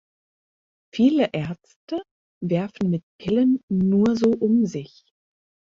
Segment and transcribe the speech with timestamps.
[0.91, 2.01] Viele Ärzte
[2.43, 5.05] werfen mit Pillen nur so um sich.